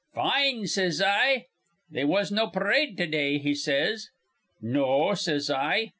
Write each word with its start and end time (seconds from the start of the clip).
'Fine,' 0.15 0.65
says 0.65 0.99
I. 0.99 1.45
'They 1.91 2.05
was 2.05 2.31
no 2.31 2.47
parade 2.47 2.97
to 2.97 3.05
day,' 3.05 3.37
he 3.37 3.53
says. 3.53 4.09
'No,' 4.59 5.13
says 5.13 5.51
I. 5.51 5.89